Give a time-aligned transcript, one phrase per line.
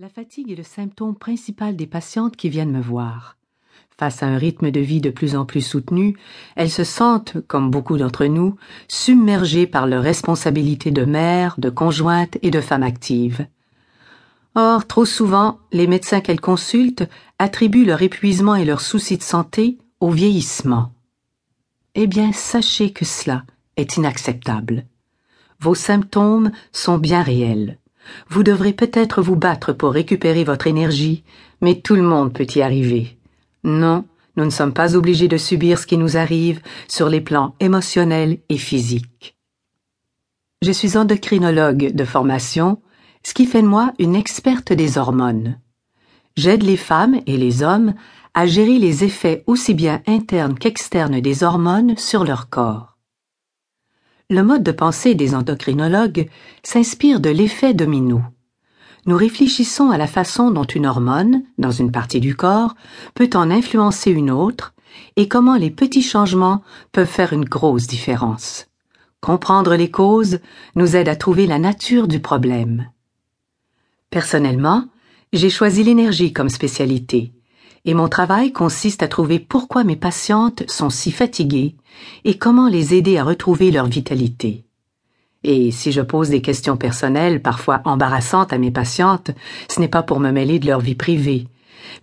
[0.00, 3.36] La fatigue est le symptôme principal des patientes qui viennent me voir.
[3.96, 6.16] Face à un rythme de vie de plus en plus soutenu,
[6.56, 8.56] elles se sentent, comme beaucoup d'entre nous,
[8.88, 13.46] submergées par leurs responsabilités de mère, de conjointe et de femme active.
[14.56, 17.08] Or, trop souvent, les médecins qu'elles consultent
[17.38, 20.90] attribuent leur épuisement et leurs soucis de santé au vieillissement.
[21.94, 23.44] Eh bien, sachez que cela
[23.76, 24.86] est inacceptable.
[25.60, 27.78] Vos symptômes sont bien réels.
[28.28, 31.24] Vous devrez peut-être vous battre pour récupérer votre énergie,
[31.60, 33.16] mais tout le monde peut y arriver.
[33.62, 34.04] Non,
[34.36, 38.38] nous ne sommes pas obligés de subir ce qui nous arrive sur les plans émotionnels
[38.48, 39.36] et physiques.
[40.62, 42.80] Je suis endocrinologue de formation,
[43.22, 45.58] ce qui fait de moi une experte des hormones.
[46.36, 47.94] J'aide les femmes et les hommes
[48.34, 52.93] à gérer les effets aussi bien internes qu'externes des hormones sur leur corps.
[54.30, 56.30] Le mode de pensée des endocrinologues
[56.62, 58.22] s'inspire de l'effet domino.
[59.04, 62.74] Nous réfléchissons à la façon dont une hormone, dans une partie du corps,
[63.14, 64.72] peut en influencer une autre
[65.16, 68.66] et comment les petits changements peuvent faire une grosse différence.
[69.20, 70.38] Comprendre les causes
[70.74, 72.88] nous aide à trouver la nature du problème.
[74.08, 74.86] Personnellement,
[75.34, 77.34] j'ai choisi l'énergie comme spécialité
[77.84, 81.76] et mon travail consiste à trouver pourquoi mes patientes sont si fatiguées
[82.24, 84.64] et comment les aider à retrouver leur vitalité.
[85.42, 89.30] Et si je pose des questions personnelles, parfois embarrassantes à mes patientes,
[89.68, 91.46] ce n'est pas pour me mêler de leur vie privée,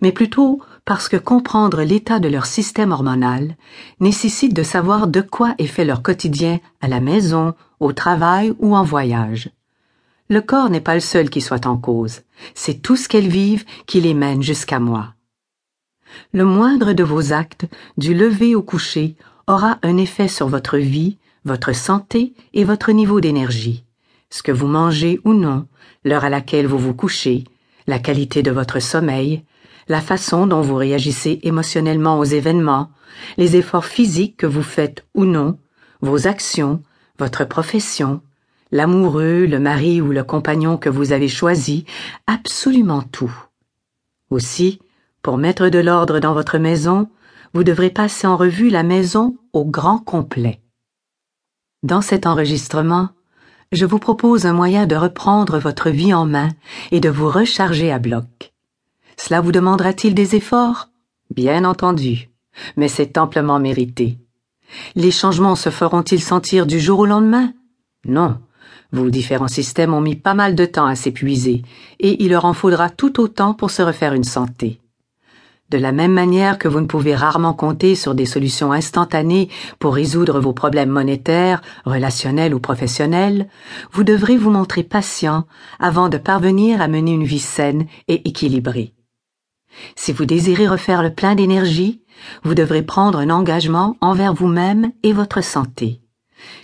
[0.00, 3.56] mais plutôt parce que comprendre l'état de leur système hormonal
[3.98, 8.76] nécessite de savoir de quoi est fait leur quotidien à la maison, au travail ou
[8.76, 9.50] en voyage.
[10.28, 12.22] Le corps n'est pas le seul qui soit en cause,
[12.54, 15.14] c'est tout ce qu'elles vivent qui les mène jusqu'à moi.
[16.32, 21.18] Le moindre de vos actes, du lever au coucher, aura un effet sur votre vie,
[21.44, 23.84] votre santé et votre niveau d'énergie.
[24.30, 25.66] Ce que vous mangez ou non,
[26.04, 27.44] l'heure à laquelle vous vous couchez,
[27.86, 29.44] la qualité de votre sommeil,
[29.88, 32.90] la façon dont vous réagissez émotionnellement aux événements,
[33.36, 35.58] les efforts physiques que vous faites ou non,
[36.00, 36.82] vos actions,
[37.18, 38.20] votre profession,
[38.70, 41.84] l'amoureux, le mari ou le compagnon que vous avez choisi,
[42.26, 43.34] absolument tout.
[44.30, 44.80] Aussi,
[45.22, 47.08] pour mettre de l'ordre dans votre maison,
[47.54, 50.60] vous devrez passer en revue la maison au grand complet.
[51.82, 53.10] Dans cet enregistrement,
[53.72, 56.50] je vous propose un moyen de reprendre votre vie en main
[56.90, 58.52] et de vous recharger à bloc.
[59.16, 60.88] Cela vous demandera-t-il des efforts?
[61.34, 62.30] Bien entendu,
[62.76, 64.18] mais c'est amplement mérité.
[64.94, 67.52] Les changements se feront-ils sentir du jour au lendemain?
[68.06, 68.40] Non.
[68.92, 71.62] Vos différents systèmes ont mis pas mal de temps à s'épuiser,
[71.98, 74.81] et il leur en faudra tout autant pour se refaire une santé.
[75.72, 79.94] De la même manière que vous ne pouvez rarement compter sur des solutions instantanées pour
[79.94, 83.48] résoudre vos problèmes monétaires, relationnels ou professionnels,
[83.90, 85.46] vous devrez vous montrer patient
[85.78, 88.92] avant de parvenir à mener une vie saine et équilibrée.
[89.96, 92.02] Si vous désirez refaire le plein d'énergie,
[92.42, 96.02] vous devrez prendre un engagement envers vous-même et votre santé.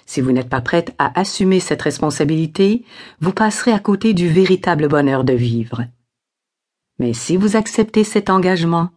[0.04, 2.84] Si vous n'êtes pas prête à assumer cette responsabilité,
[3.22, 5.86] vous passerez à côté du véritable bonheur de vivre.
[6.98, 8.90] Mais si vous acceptez cet engagement,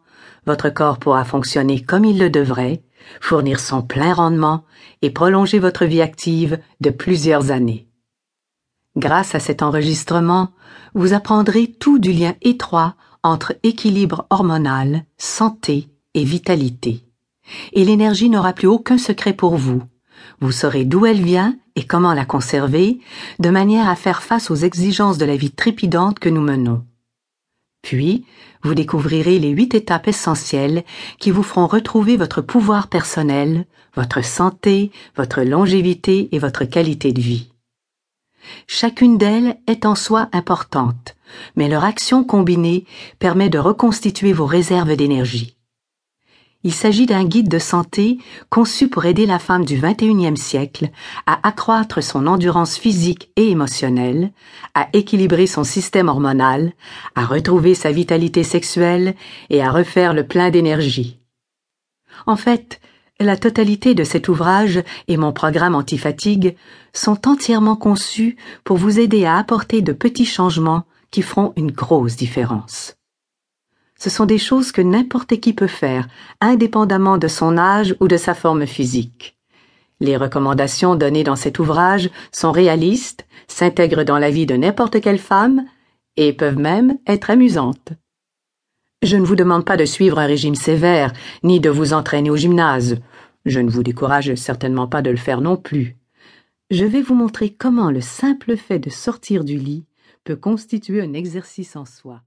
[0.45, 2.83] votre corps pourra fonctionner comme il le devrait,
[3.19, 4.63] fournir son plein rendement
[5.01, 7.87] et prolonger votre vie active de plusieurs années.
[8.97, 10.49] Grâce à cet enregistrement,
[10.93, 17.05] vous apprendrez tout du lien étroit entre équilibre hormonal, santé et vitalité.
[17.73, 19.81] Et l'énergie n'aura plus aucun secret pour vous.
[20.39, 22.99] Vous saurez d'où elle vient et comment la conserver,
[23.39, 26.83] de manière à faire face aux exigences de la vie trépidante que nous menons.
[27.91, 28.23] Puis,
[28.63, 30.85] vous découvrirez les huit étapes essentielles
[31.19, 33.65] qui vous feront retrouver votre pouvoir personnel,
[33.97, 37.51] votre santé, votre longévité et votre qualité de vie.
[38.65, 41.17] Chacune d'elles est en soi importante,
[41.57, 42.85] mais leur action combinée
[43.19, 45.57] permet de reconstituer vos réserves d'énergie.
[46.63, 50.89] Il s'agit d'un guide de santé conçu pour aider la femme du XXIe siècle
[51.25, 54.31] à accroître son endurance physique et émotionnelle,
[54.75, 56.73] à équilibrer son système hormonal,
[57.15, 59.15] à retrouver sa vitalité sexuelle
[59.49, 61.19] et à refaire le plein d'énergie.
[62.27, 62.79] En fait,
[63.19, 66.55] la totalité de cet ouvrage et mon programme antifatigue
[66.93, 72.15] sont entièrement conçus pour vous aider à apporter de petits changements qui feront une grosse
[72.15, 72.95] différence
[74.01, 76.07] ce sont des choses que n'importe qui peut faire,
[76.39, 79.37] indépendamment de son âge ou de sa forme physique.
[79.99, 85.19] Les recommandations données dans cet ouvrage sont réalistes, s'intègrent dans la vie de n'importe quelle
[85.19, 85.65] femme
[86.17, 87.93] et peuvent même être amusantes.
[89.03, 91.13] Je ne vous demande pas de suivre un régime sévère,
[91.43, 92.97] ni de vous entraîner au gymnase.
[93.45, 95.95] Je ne vous décourage certainement pas de le faire non plus.
[96.71, 99.85] Je vais vous montrer comment le simple fait de sortir du lit
[100.23, 102.23] peut constituer un exercice en soi.